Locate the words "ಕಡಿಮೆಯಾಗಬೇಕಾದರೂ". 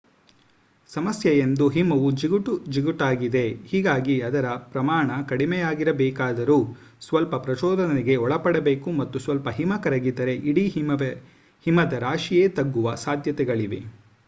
5.29-6.57